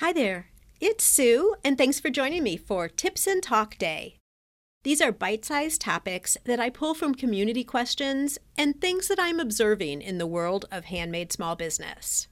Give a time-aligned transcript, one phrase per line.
[0.00, 0.46] Hi there,
[0.80, 4.14] it's Sue, and thanks for joining me for Tips and Talk Day.
[4.84, 9.40] These are bite sized topics that I pull from community questions and things that I'm
[9.40, 12.28] observing in the world of handmade small business.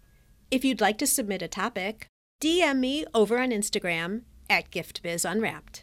[0.49, 2.07] If you'd like to submit a topic,
[2.41, 5.81] DM me over on Instagram at GiftBizUnwrapped.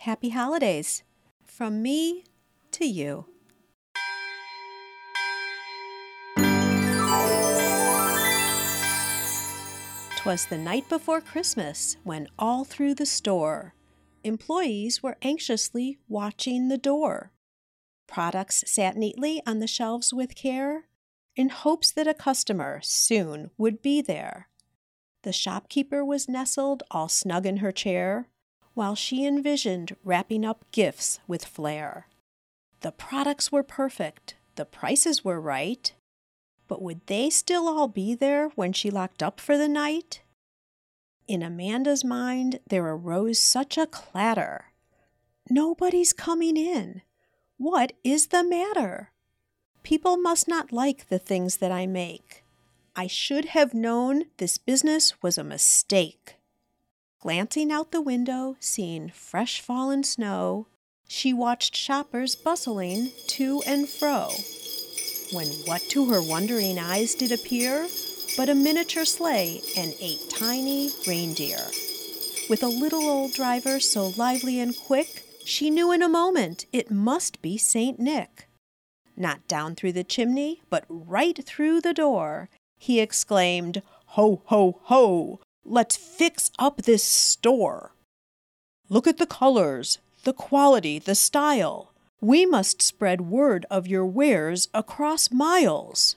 [0.00, 1.04] Happy holidays
[1.42, 2.24] from me
[2.72, 3.24] to you.
[10.28, 13.72] 'Twas the night before Christmas when all through the store
[14.22, 17.32] employees were anxiously watching the door.
[18.06, 20.84] Products sat neatly on the shelves with care
[21.34, 24.50] in hopes that a customer soon would be there.
[25.22, 28.28] The shopkeeper was nestled all snug in her chair
[28.74, 32.06] while she envisioned wrapping up gifts with flair.
[32.82, 35.90] The products were perfect, the prices were right,
[36.68, 40.20] but would they still all be there when she locked up for the night?
[41.26, 44.66] In Amanda's mind, there arose such a clatter.
[45.50, 47.02] Nobody's coming in.
[47.56, 49.10] What is the matter?
[49.82, 52.44] People must not like the things that I make.
[52.94, 56.36] I should have known this business was a mistake.
[57.20, 60.66] Glancing out the window, seeing fresh fallen snow,
[61.08, 64.30] she watched shoppers bustling to and fro
[65.32, 67.86] when what to her wondering eyes did appear
[68.38, 71.58] but a miniature sleigh and eight tiny reindeer.
[72.48, 76.90] With a little old driver so lively and quick, she knew in a moment it
[76.90, 77.98] must be St.
[77.98, 78.48] Nick.
[79.16, 82.48] Not down through the chimney, but right through the door,
[82.78, 83.82] he exclaimed,
[84.12, 85.40] Ho, ho, ho!
[85.64, 87.92] Let's fix up this store!
[88.88, 91.92] Look at the colors, the quality, the style.
[92.20, 96.16] We must spread word of your wares across miles.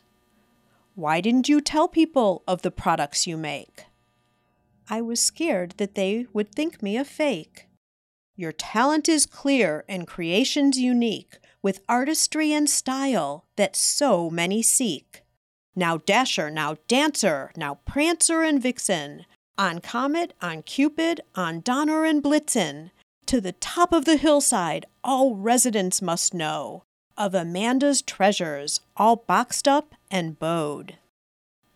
[0.95, 3.85] Why didn't you tell people of the products you make?
[4.89, 7.67] I was scared that they would think me a fake.
[8.35, 15.21] Your talent is clear and creations unique, with artistry and style that so many seek.
[15.75, 19.25] Now Dasher, now Dancer, now Prancer and Vixen,
[19.57, 22.89] on Comet, on Cupid, on Donner and Blitzen,
[23.25, 26.83] to the top of the hillside, all residents must know
[27.17, 30.97] of Amanda's treasures, all boxed up and bowed.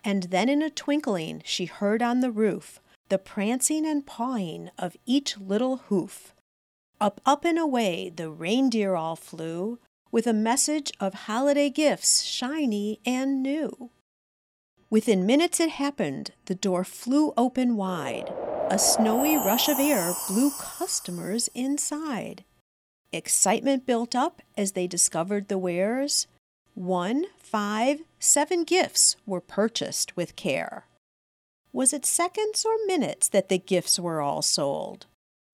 [0.03, 2.79] And then in a twinkling she heard on the roof
[3.09, 6.33] the prancing and pawing of each little hoof.
[6.99, 9.77] Up, up, and away the reindeer all flew,
[10.11, 13.91] with a message of holiday gifts shiny and new.
[14.89, 18.33] Within minutes it happened, the door flew open wide.
[18.71, 22.43] A snowy rush of air blew customers inside.
[23.11, 26.25] Excitement built up as they discovered the wares.
[26.73, 30.87] One, five, seven gifts were purchased with care.
[31.71, 35.05] Was it seconds or minutes that the gifts were all sold?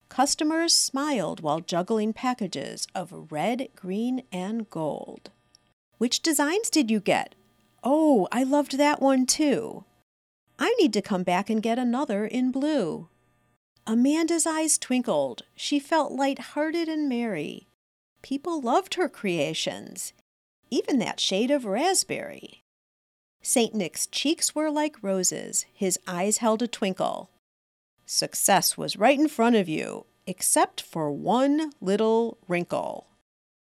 [0.08, 5.30] Customers smiled while juggling packages of red, green, and gold.
[5.98, 7.34] Which designs did you get?
[7.84, 9.84] Oh, I loved that one too.
[10.72, 13.08] I need to come back and get another in blue.
[13.86, 15.42] Amanda's eyes twinkled.
[15.54, 17.68] She felt light-hearted and merry.
[18.22, 20.14] People loved her creations,
[20.70, 22.62] even that shade of raspberry.
[23.42, 23.74] St.
[23.74, 27.28] Nick's cheeks were like roses, his eyes held a twinkle.
[28.06, 33.08] Success was right in front of you, except for one little wrinkle.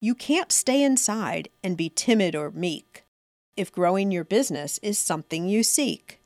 [0.00, 3.02] You can't stay inside and be timid or meek
[3.56, 6.20] if growing your business is something you seek.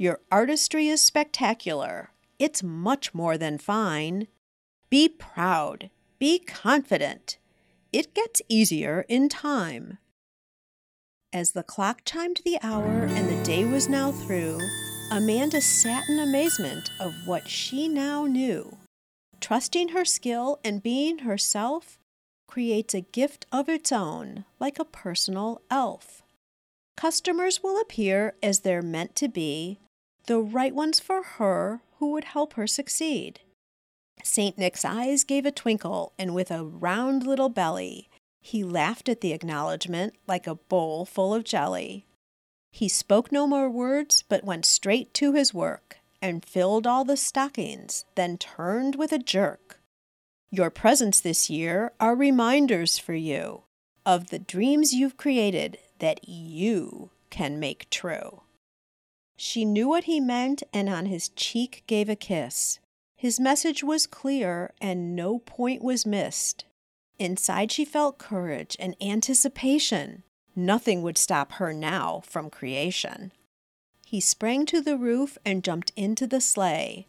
[0.00, 2.08] Your artistry is spectacular.
[2.38, 4.28] It's much more than fine.
[4.88, 5.90] Be proud.
[6.18, 7.36] Be confident.
[7.92, 9.98] It gets easier in time.
[11.34, 14.58] As the clock chimed the hour and the day was now through,
[15.12, 18.78] Amanda sat in amazement of what she now knew.
[19.38, 21.98] Trusting her skill and being herself
[22.48, 26.22] creates a gift of its own, like a personal elf.
[26.96, 29.78] Customers will appear as they're meant to be,
[30.30, 33.40] the right ones for her who would help her succeed.
[34.22, 34.56] St.
[34.56, 38.08] Nick's eyes gave a twinkle, and with a round little belly,
[38.40, 42.06] he laughed at the acknowledgment like a bowl full of jelly.
[42.70, 47.16] He spoke no more words, but went straight to his work, and filled all the
[47.16, 49.80] stockings, then turned with a jerk.
[50.52, 53.64] Your presents this year are reminders for you
[54.06, 58.42] of the dreams you've created that you can make true.
[59.42, 62.78] She knew what he meant and on his cheek gave a kiss.
[63.16, 66.66] His message was clear and no point was missed.
[67.18, 70.24] Inside she felt courage and anticipation.
[70.54, 73.32] Nothing would stop her now from creation.
[74.04, 77.06] he sprang to the roof and jumped into the sleigh.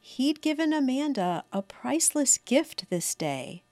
[0.00, 3.62] He'd given Amanda a priceless gift this day.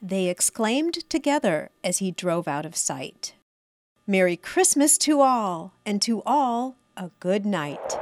[0.00, 3.34] They exclaimed together as he drove out of sight.
[4.06, 7.98] Merry Christmas to all, and to all a good night.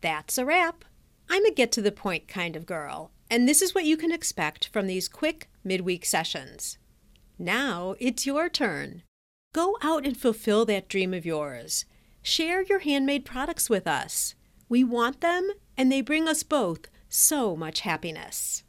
[0.00, 0.84] That's a wrap.
[1.30, 4.12] I'm a get to the point kind of girl, and this is what you can
[4.12, 6.78] expect from these quick midweek sessions.
[7.38, 9.02] Now it's your turn.
[9.54, 11.84] Go out and fulfill that dream of yours.
[12.22, 14.34] Share your handmade products with us.
[14.68, 18.64] We want them, and they bring us both so much happiness.